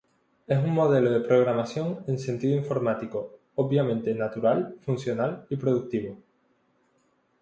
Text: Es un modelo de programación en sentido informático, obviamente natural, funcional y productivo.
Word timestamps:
Es 0.47 0.57
un 0.57 0.71
modelo 0.71 1.11
de 1.11 1.19
programación 1.19 2.03
en 2.07 2.17
sentido 2.17 2.57
informático, 2.57 3.37
obviamente 3.53 4.15
natural, 4.15 4.75
funcional 4.81 5.45
y 5.51 5.57
productivo. 5.57 6.17